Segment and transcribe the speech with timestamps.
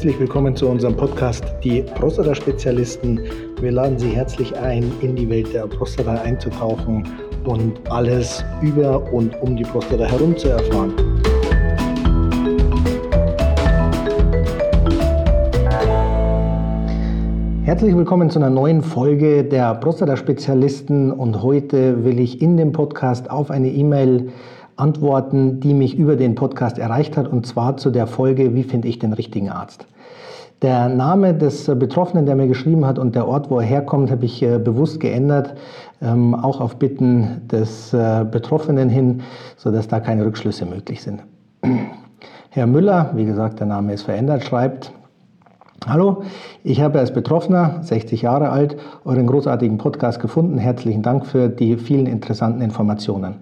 [0.00, 3.20] Herzlich willkommen zu unserem Podcast Die Prostata-Spezialisten.
[3.60, 7.06] Wir laden Sie herzlich ein, in die Welt der Prostata einzutauchen
[7.44, 10.94] und alles über und um die Prostata herum zu erfahren.
[17.64, 23.30] Herzlich willkommen zu einer neuen Folge der Prostata-Spezialisten und heute will ich in dem Podcast
[23.30, 24.32] auf eine E-Mail
[24.80, 28.88] antworten, die mich über den Podcast erreicht hat, und zwar zu der Folge, wie finde
[28.88, 29.86] ich den richtigen Arzt?
[30.62, 34.26] Der Name des Betroffenen, der mir geschrieben hat und der Ort, wo er herkommt, habe
[34.26, 35.54] ich äh, bewusst geändert,
[36.02, 39.22] ähm, auch auf Bitten des äh, Betroffenen hin,
[39.56, 41.22] sodass da keine Rückschlüsse möglich sind.
[42.50, 44.92] Herr Müller, wie gesagt, der Name ist verändert, schreibt,
[45.86, 46.24] Hallo,
[46.62, 50.58] ich habe als Betroffener, 60 Jahre alt, euren großartigen Podcast gefunden.
[50.58, 53.36] Herzlichen Dank für die vielen interessanten Informationen.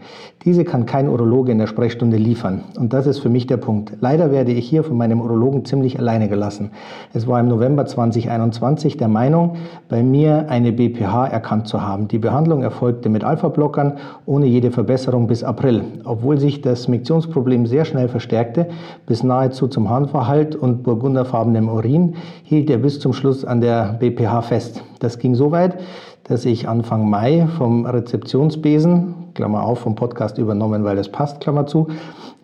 [0.44, 2.62] Diese kann kein Urologe in der Sprechstunde liefern.
[2.78, 3.94] Und das ist für mich der Punkt.
[4.00, 6.70] Leider werde ich hier von meinem Urologen ziemlich alleine gelassen.
[7.12, 9.56] Es war im November 2021 der Meinung,
[9.88, 12.06] bei mir eine BPH erkannt zu haben.
[12.06, 13.94] Die Behandlung erfolgte mit Alpha-Blockern
[14.26, 15.82] ohne jede Verbesserung bis April.
[16.04, 18.68] Obwohl sich das Miktionsproblem sehr schnell verstärkte,
[19.06, 22.14] bis nahezu zum Harnverhalt und burgunderfarbenem Urin,
[22.44, 24.82] hielt er bis zum Schluss an der BPH fest.
[24.98, 25.78] Das ging so weit,
[26.24, 31.66] dass ich Anfang Mai vom Rezeptionsbesen, Klammer auf, vom Podcast übernommen, weil das passt, Klammer
[31.66, 31.88] zu,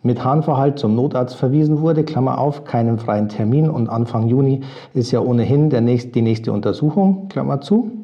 [0.02, 4.60] mit Harnverhalt zum Notarzt verwiesen wurde, Klammer auf, keinen freien Termin und Anfang Juni
[4.92, 8.03] ist ja ohnehin der nächste, die nächste Untersuchung, Klammer zu.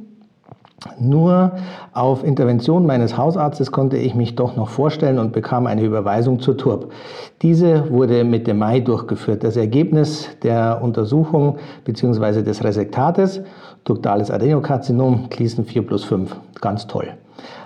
[0.99, 1.53] Nur
[1.93, 6.57] auf Intervention meines Hausarztes konnte ich mich doch noch vorstellen und bekam eine Überweisung zur
[6.57, 6.91] TURB.
[7.43, 9.45] Diese wurde Mitte Mai durchgeführt.
[9.45, 12.43] Das Ergebnis der Untersuchung bzw.
[12.43, 13.43] des Resektates,
[13.85, 16.35] duktales Adenokarzinom, Gleason 4 plus 5.
[16.61, 17.09] Ganz toll.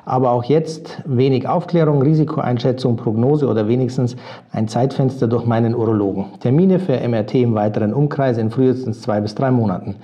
[0.04, 4.16] Aber auch jetzt wenig Aufklärung, Risikoeinschätzung, Prognose oder wenigstens
[4.52, 6.26] ein Zeitfenster durch meinen Urologen.
[6.40, 9.96] Termine für MRT im weiteren Umkreis in frühestens zwei bis drei Monaten.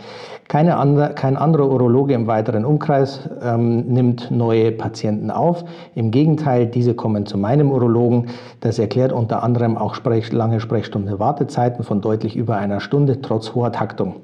[0.51, 5.65] Keine andere, kein anderer Urologe im weiteren Umkreis ähm, nimmt neue Patienten auf.
[5.95, 8.31] Im Gegenteil, diese kommen zu meinem Urologen.
[8.59, 13.55] Das erklärt unter anderem auch Sprech, lange Sprechstunde Wartezeiten von deutlich über einer Stunde trotz
[13.55, 14.17] hoher Taktung.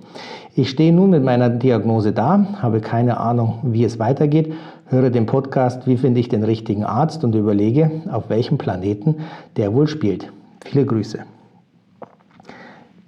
[0.59, 4.55] Ich stehe nun mit meiner Diagnose da, habe keine Ahnung, wie es weitergeht,
[4.87, 9.17] höre den Podcast, wie finde ich den richtigen Arzt und überlege, auf welchem Planeten
[9.59, 10.33] der wohl spielt.
[10.65, 11.19] Viele Grüße.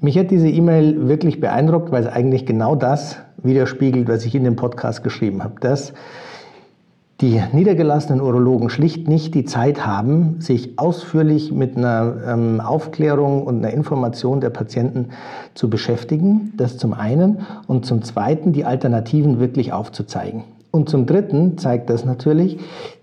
[0.03, 4.45] Mich hat diese E-Mail wirklich beeindruckt, weil es eigentlich genau das widerspiegelt, was ich in
[4.45, 5.55] dem Podcast geschrieben habe.
[5.59, 5.95] Dass
[7.21, 13.59] die niedergelassenen Urologen schlicht nicht die Zeit haben, sich ausführlich mit einer ähm, Aufklärung und
[13.59, 15.09] einer Information der Patienten
[15.55, 16.53] zu beschäftigen.
[16.57, 17.41] Das zum einen.
[17.67, 20.45] Und zum zweiten die Alternativen wirklich aufzuzeigen.
[20.71, 22.59] Und zum Dritten zeigt das natürlich,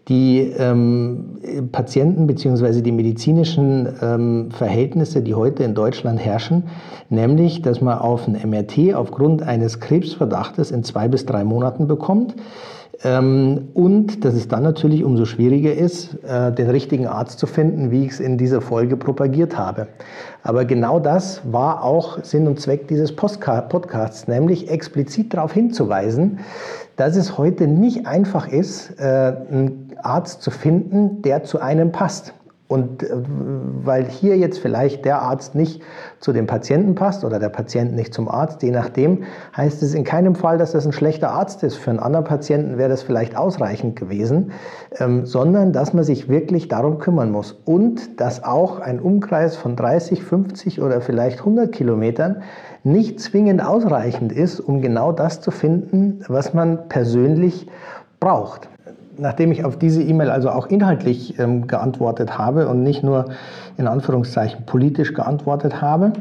[0.07, 1.39] die ähm,
[1.71, 2.81] Patienten bzw.
[2.81, 6.65] die medizinischen ähm, Verhältnisse, die heute in Deutschland herrschen,
[7.09, 12.35] nämlich, dass man auf ein MRT aufgrund eines Krebsverdachtes in zwei bis drei Monaten bekommt.
[13.03, 17.91] Ähm, und dass es dann natürlich umso schwieriger ist, äh, den richtigen Arzt zu finden,
[17.91, 19.87] wie ich es in dieser Folge propagiert habe.
[20.43, 26.39] Aber genau das war auch Sinn und Zweck dieses Podcasts, nämlich explizit darauf hinzuweisen,
[26.95, 32.33] dass es heute nicht einfach ist, äh, einen Arzt zu finden, der zu einem passt.
[32.67, 33.09] Und äh,
[33.83, 35.83] weil hier jetzt vielleicht der Arzt nicht
[36.19, 39.23] zu dem Patienten passt oder der Patient nicht zum Arzt, je nachdem,
[39.55, 41.75] heißt es in keinem Fall, dass das ein schlechter Arzt ist.
[41.75, 44.51] Für einen anderen Patienten wäre das vielleicht ausreichend gewesen,
[44.99, 47.51] ähm, sondern dass man sich wirklich darum kümmern muss.
[47.65, 52.41] Und dass auch ein Umkreis von 30, 50 oder vielleicht 100 Kilometern
[52.83, 57.67] nicht zwingend ausreichend ist, um genau das zu finden, was man persönlich
[58.19, 58.69] braucht
[59.17, 63.25] nachdem ich auf diese E-Mail also auch inhaltlich ähm, geantwortet habe und nicht nur
[63.77, 66.13] in Anführungszeichen politisch geantwortet habe,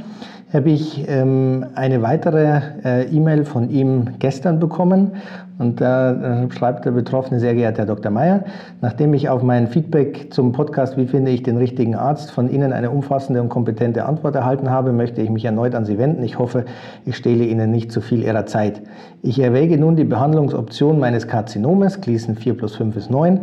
[0.54, 5.12] habe ich ähm, eine weitere äh, E-Mail von ihm gestern bekommen.
[5.56, 8.10] Und da schreibt der Betroffene, sehr geehrter Herr Dr.
[8.10, 8.42] Meyer,
[8.80, 12.72] nachdem ich auf mein Feedback zum Podcast Wie finde ich den richtigen Arzt von Ihnen
[12.72, 16.24] eine umfassende und kompetente Antwort erhalten habe, möchte ich mich erneut an Sie wenden.
[16.24, 16.64] Ich hoffe,
[17.04, 18.82] ich stehle Ihnen nicht zu viel Ihrer Zeit.
[19.22, 23.40] Ich erwäge nun die Behandlungsoption meines Karzinomes, Gleason 4 plus 5 ist 9, äh,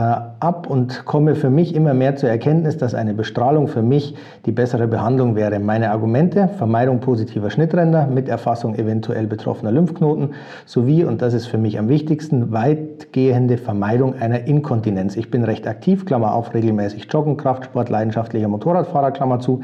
[0.00, 4.14] ab und komme für mich immer mehr zur Erkenntnis, dass eine Bestrahlung für mich
[4.46, 5.58] die bessere Behandlung wäre.
[5.58, 10.30] Meine Argumente, Vermeidung positiver Schnittränder mit Erfassung eventuell betroffener Lymphknoten
[10.66, 15.16] sowie, und das ist für mich am wichtigsten, weitgehende Vermeidung einer Inkontinenz.
[15.16, 19.62] Ich bin recht aktiv, Klammer auf, regelmäßig joggen, Kraftsport, leidenschaftlicher Motorradfahrer, Klammer zu.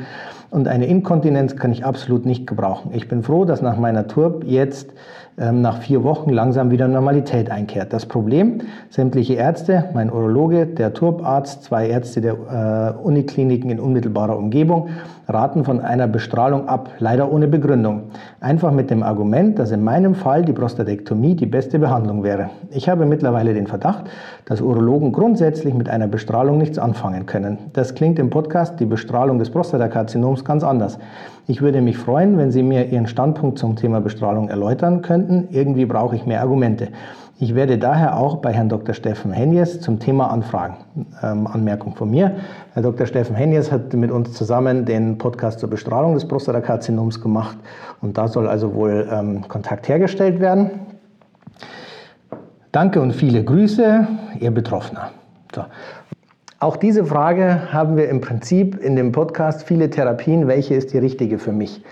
[0.50, 2.90] Und eine Inkontinenz kann ich absolut nicht gebrauchen.
[2.94, 4.92] Ich bin froh, dass nach meiner Tour jetzt
[5.38, 7.92] ähm, nach vier Wochen langsam wieder Normalität einkehrt.
[7.92, 14.38] Das Problem, sämtliche Ärzte, mein Urologe, der Turbarzt, zwei Ärzte der äh, Unikliniken in unmittelbarer
[14.38, 14.88] Umgebung
[15.28, 18.04] raten von einer Bestrahlung ab, leider ohne Begründung.
[18.40, 22.50] Einfach mit dem Argument, dass in meinem Fall die Prostatektomie die beste Behandlung wäre.
[22.70, 24.04] Ich habe mittlerweile den Verdacht,
[24.44, 27.58] dass Urologen grundsätzlich mit einer Bestrahlung nichts anfangen können.
[27.72, 30.98] Das klingt im Podcast die Bestrahlung des Prostatakarzinoms ganz anders.
[31.46, 35.48] Ich würde mich freuen, wenn Sie mir Ihren Standpunkt zum Thema Bestrahlung erläutern könnten.
[35.50, 36.88] Irgendwie brauche ich mehr Argumente.
[37.38, 38.94] Ich werde daher auch bei Herrn Dr.
[38.94, 40.78] Steffen Henjes zum Thema anfragen.
[41.22, 42.36] Ähm, Anmerkung von mir.
[42.72, 43.06] Herr Dr.
[43.06, 47.58] Steffen Henjes hat mit uns zusammen den Podcast zur Bestrahlung des Prostatakarzinoms gemacht
[48.00, 50.70] und da soll also wohl ähm, Kontakt hergestellt werden.
[52.72, 54.08] Danke und viele Grüße,
[54.40, 55.10] Ihr Betroffener.
[55.54, 55.62] So.
[56.58, 60.98] Auch diese Frage haben wir im Prinzip in dem Podcast viele Therapien, welche ist die
[60.98, 61.82] richtige für mich,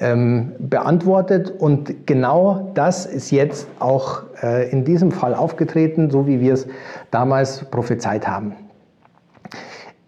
[0.00, 1.50] ähm, beantwortet.
[1.50, 6.66] Und genau das ist jetzt auch äh, in diesem Fall aufgetreten, so wie wir es
[7.10, 8.54] damals prophezeit haben.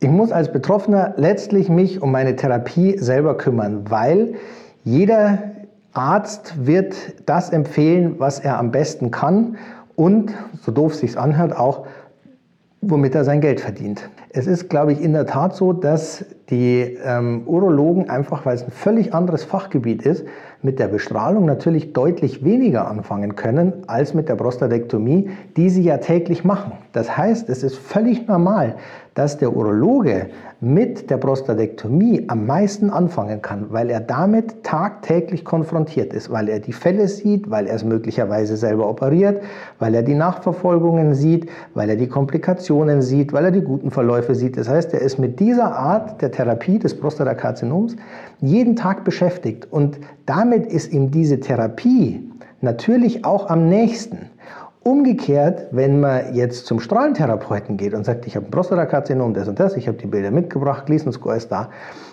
[0.00, 4.36] Ich muss als Betroffener letztlich mich um meine Therapie selber kümmern, weil
[4.84, 5.38] jeder
[5.92, 6.94] Arzt wird
[7.26, 9.58] das empfehlen, was er am besten kann
[9.96, 10.32] und,
[10.62, 11.84] so doof es sich anhört, auch
[12.80, 14.08] womit er sein Geld verdient.
[14.30, 18.62] Es ist, glaube ich, in der Tat so, dass die ähm, Urologen einfach, weil es
[18.62, 20.24] ein völlig anderes Fachgebiet ist,
[20.62, 25.98] mit der Bestrahlung natürlich deutlich weniger anfangen können als mit der Prostatektomie, die sie ja
[25.98, 26.72] täglich machen.
[26.98, 28.74] Das heißt, es ist völlig normal,
[29.14, 30.30] dass der Urologe
[30.60, 36.58] mit der Prostatektomie am meisten anfangen kann, weil er damit tagtäglich konfrontiert ist, weil er
[36.58, 39.40] die Fälle sieht, weil er es möglicherweise selber operiert,
[39.78, 44.34] weil er die Nachverfolgungen sieht, weil er die Komplikationen sieht, weil er die guten Verläufe
[44.34, 44.56] sieht.
[44.56, 47.94] Das heißt, er ist mit dieser Art der Therapie des Prostatakarzinoms
[48.40, 52.28] jeden Tag beschäftigt und damit ist ihm diese Therapie
[52.60, 54.30] natürlich auch am nächsten.
[54.88, 59.60] Umgekehrt, wenn man jetzt zum Strahlentherapeuten geht und sagt, ich habe ein Prostatakarzinom, das und
[59.60, 61.68] das, ich habe die Bilder mitgebracht, Gleason Score ist da,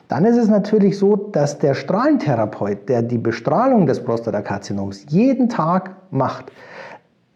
[0.10, 5.95] dann ist es natürlich so, dass der Strahlentherapeut, der die Bestrahlung des Prostatakarzinoms jeden Tag
[6.12, 6.51] macht,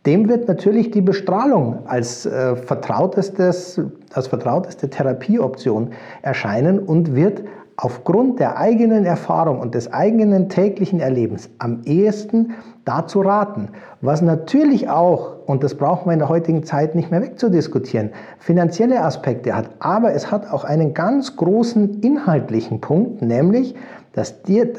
[0.06, 3.80] dem wird natürlich die Bestrahlung als, äh, vertrautestes,
[4.12, 7.44] als vertrauteste Therapieoption erscheinen und wird
[7.82, 12.52] aufgrund der eigenen Erfahrung und des eigenen täglichen Erlebens am ehesten
[12.84, 13.70] dazu raten,
[14.02, 19.02] was natürlich auch, und das brauchen wir in der heutigen Zeit nicht mehr wegzudiskutieren, finanzielle
[19.02, 23.76] Aspekte hat, aber es hat auch einen ganz großen inhaltlichen Punkt, nämlich,
[24.12, 24.74] dass dir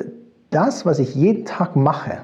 [0.51, 2.19] das, was ich jeden Tag mache,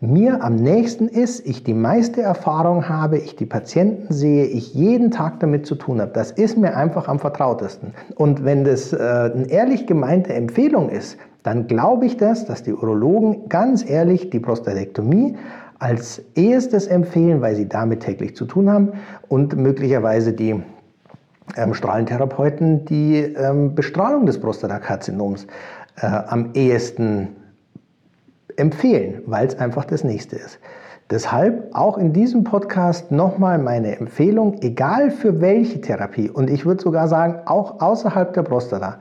[0.00, 5.10] mir am nächsten ist, ich die meiste Erfahrung habe, ich die Patienten sehe, ich jeden
[5.10, 6.12] Tag damit zu tun habe.
[6.12, 7.92] Das ist mir einfach am vertrautesten.
[8.14, 12.72] Und wenn das äh, eine ehrlich gemeinte Empfehlung ist, dann glaube ich das, dass die
[12.72, 15.36] Urologen ganz ehrlich die Prostatektomie
[15.78, 18.92] als erstes empfehlen, weil sie damit täglich zu tun haben
[19.28, 20.60] und möglicherweise die
[21.56, 25.46] ähm, Strahlentherapeuten die ähm, Bestrahlung des Prostatakarzinoms
[25.96, 27.28] äh, am ehesten
[28.58, 30.58] empfehlen, weil es einfach das nächste ist.
[31.10, 36.82] Deshalb auch in diesem Podcast nochmal meine Empfehlung, egal für welche Therapie, und ich würde
[36.82, 38.98] sogar sagen, auch außerhalb der Prostata,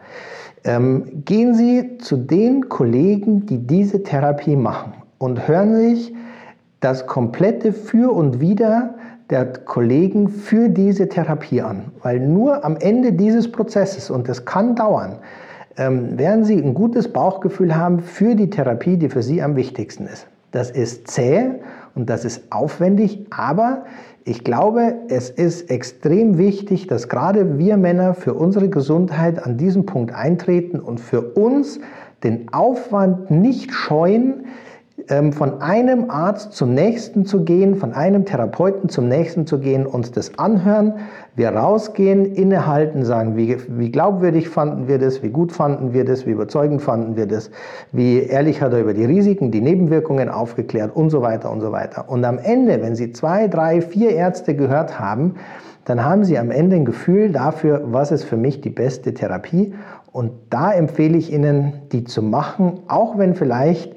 [0.63, 6.13] ähm, gehen Sie zu den Kollegen, die diese Therapie machen und hören sich
[6.79, 8.95] das komplette Für und Wider
[9.29, 11.91] der Kollegen für diese Therapie an.
[12.01, 15.17] Weil nur am Ende dieses Prozesses, und das kann dauern,
[15.77, 20.07] ähm, werden Sie ein gutes Bauchgefühl haben für die Therapie, die für Sie am wichtigsten
[20.07, 20.27] ist.
[20.51, 21.51] Das ist zäh
[21.95, 23.85] und das ist aufwendig, aber
[24.23, 29.85] ich glaube, es ist extrem wichtig, dass gerade wir Männer für unsere Gesundheit an diesem
[29.85, 31.79] Punkt eintreten und für uns
[32.23, 34.45] den Aufwand nicht scheuen,
[35.09, 39.85] ähm, von einem Arzt zum nächsten zu gehen, von einem Therapeuten zum nächsten zu gehen,
[39.85, 40.93] uns das anhören,
[41.35, 46.25] wir rausgehen, innehalten, sagen, wie, wie glaubwürdig fanden wir das, wie gut fanden wir das,
[46.25, 47.51] wie überzeugend fanden wir das,
[47.91, 51.71] wie ehrlich hat er über die Risiken, die Nebenwirkungen aufgeklärt und so weiter und so
[51.71, 52.09] weiter.
[52.09, 55.35] Und am Ende, wenn Sie zwei, drei, vier Ärzte gehört haben,
[55.85, 59.73] dann haben Sie am Ende ein Gefühl dafür, was ist für mich die beste Therapie.
[60.11, 63.95] Und da empfehle ich Ihnen, die zu machen, auch wenn vielleicht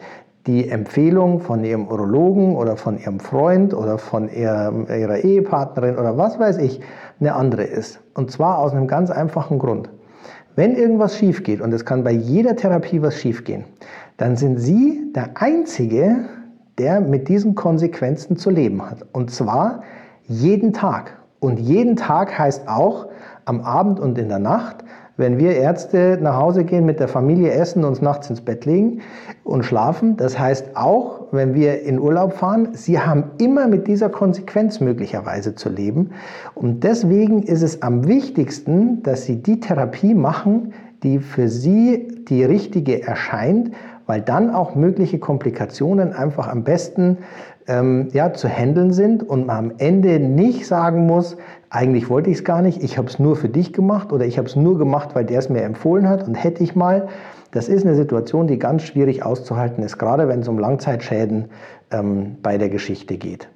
[0.51, 6.19] die Empfehlung von ihrem Urologen oder von ihrem Freund oder von ihrem, ihrer Ehepartnerin oder
[6.19, 6.81] was weiß ich
[7.21, 8.01] eine andere ist.
[8.15, 9.91] Und zwar aus einem ganz einfachen Grund.
[10.57, 13.65] Wenn irgendwas schief geht, und es kann bei jeder Therapie was schief gehen,
[14.17, 16.17] dann sind Sie der Einzige,
[16.79, 19.07] der mit diesen Konsequenzen zu leben hat.
[19.13, 19.85] Und zwar
[20.27, 21.17] jeden Tag.
[21.39, 23.07] Und jeden Tag heißt auch
[23.45, 24.79] am Abend und in der Nacht,
[25.21, 29.03] wenn wir Ärzte nach Hause gehen, mit der Familie essen, uns nachts ins Bett legen
[29.45, 34.09] und schlafen, das heißt auch, wenn wir in Urlaub fahren, sie haben immer mit dieser
[34.09, 36.11] Konsequenz möglicherweise zu leben.
[36.55, 40.73] Und deswegen ist es am wichtigsten, dass sie die Therapie machen,
[41.03, 43.73] die für Sie die richtige erscheint,
[44.07, 47.19] weil dann auch mögliche Komplikationen einfach am besten
[47.71, 51.37] ähm, ja, zu handeln sind und man am Ende nicht sagen muss,
[51.71, 54.39] eigentlich wollte ich es gar nicht, ich habe es nur für dich gemacht oder ich
[54.39, 57.07] habe es nur gemacht, weil der es mir empfohlen hat und hätte ich mal.
[57.53, 61.47] Das ist eine Situation, die ganz schwierig auszuhalten ist, gerade wenn es um Langzeitschäden
[61.93, 63.49] ähm, bei der Geschichte geht.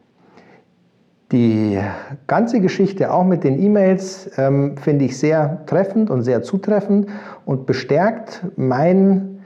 [1.33, 1.80] Die
[2.28, 7.09] ganze Geschichte, auch mit den E-Mails, ähm, finde ich sehr treffend und sehr zutreffend
[7.44, 9.40] und bestärkt mein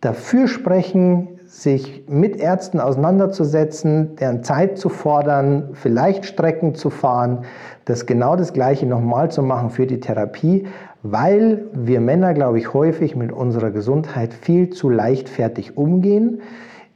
[0.00, 7.44] Dafürsprechen, sich mit Ärzten auseinanderzusetzen, deren Zeit zu fordern, vielleicht Strecken zu fahren,
[7.86, 10.68] das genau das Gleiche nochmal zu machen für die Therapie,
[11.02, 16.40] weil wir Männer, glaube ich, häufig mit unserer Gesundheit viel zu leichtfertig umgehen.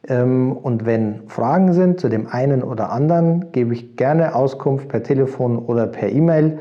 [0.07, 5.03] Ähm, und wenn Fragen sind zu dem einen oder anderen, gebe ich gerne Auskunft per
[5.03, 6.61] Telefon oder per E-Mail,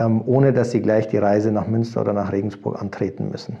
[0.00, 3.58] ähm, ohne dass Sie gleich die Reise nach Münster oder nach Regensburg antreten müssen.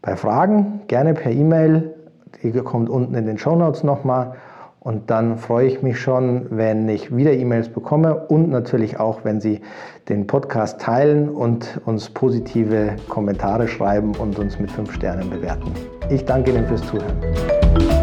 [0.00, 1.94] Bei Fragen gerne per E-Mail
[2.42, 4.34] die kommt unten in den Show Notes nochmal.
[4.80, 9.40] Und dann freue ich mich schon, wenn ich wieder E-Mails bekomme und natürlich auch, wenn
[9.40, 9.60] Sie
[10.08, 15.70] den Podcast teilen und uns positive Kommentare schreiben und uns mit fünf Sternen bewerten.
[16.10, 18.01] Ich danke Ihnen fürs Zuhören.